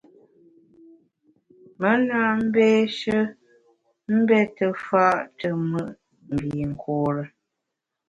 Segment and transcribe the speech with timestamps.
[1.79, 3.17] Me na mbéshe
[4.17, 5.05] mbète fa’
[5.37, 5.95] te mùt
[6.33, 7.23] mbinkure.